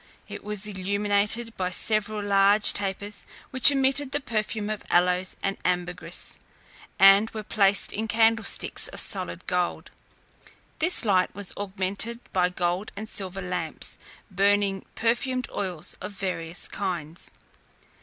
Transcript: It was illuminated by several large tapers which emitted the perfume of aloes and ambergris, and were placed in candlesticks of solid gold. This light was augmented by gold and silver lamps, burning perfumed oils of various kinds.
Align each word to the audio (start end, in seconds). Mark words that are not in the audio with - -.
It 0.27 0.43
was 0.43 0.65
illuminated 0.65 1.55
by 1.57 1.69
several 1.69 2.23
large 2.23 2.73
tapers 2.73 3.23
which 3.51 3.69
emitted 3.69 4.11
the 4.13 4.19
perfume 4.19 4.67
of 4.71 4.83
aloes 4.89 5.35
and 5.43 5.59
ambergris, 5.63 6.39
and 6.97 7.29
were 7.29 7.43
placed 7.43 7.93
in 7.93 8.07
candlesticks 8.07 8.87
of 8.87 8.99
solid 8.99 9.45
gold. 9.45 9.91
This 10.79 11.05
light 11.05 11.35
was 11.35 11.53
augmented 11.55 12.19
by 12.33 12.49
gold 12.49 12.91
and 12.97 13.07
silver 13.07 13.43
lamps, 13.43 13.99
burning 14.31 14.87
perfumed 14.95 15.47
oils 15.51 15.97
of 16.01 16.13
various 16.13 16.67
kinds. 16.67 17.29